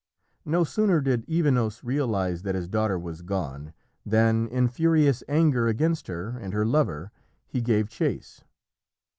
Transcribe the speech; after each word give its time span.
No 0.45 0.63
sooner 0.63 0.99
did 0.99 1.27
Evenos 1.27 1.83
realise 1.83 2.41
that 2.41 2.55
his 2.55 2.67
daughter 2.67 2.97
was 2.97 3.21
gone, 3.21 3.71
than, 4.03 4.47
in 4.47 4.67
furious 4.67 5.23
anger 5.29 5.67
against 5.67 6.07
her 6.07 6.39
and 6.39 6.55
her 6.55 6.65
lover, 6.65 7.11
he 7.45 7.61
gave 7.61 7.87
chase. 7.87 8.43